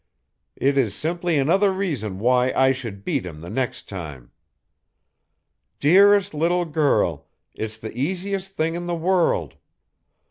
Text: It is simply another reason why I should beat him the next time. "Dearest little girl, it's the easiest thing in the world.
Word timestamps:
It 0.55 0.79
is 0.79 0.95
simply 0.95 1.37
another 1.37 1.71
reason 1.71 2.17
why 2.17 2.51
I 2.53 2.71
should 2.71 3.05
beat 3.05 3.23
him 3.23 3.39
the 3.41 3.51
next 3.51 3.87
time. 3.87 4.31
"Dearest 5.79 6.33
little 6.33 6.65
girl, 6.65 7.27
it's 7.53 7.77
the 7.77 7.95
easiest 7.95 8.57
thing 8.57 8.73
in 8.73 8.87
the 8.87 8.95
world. 8.95 9.57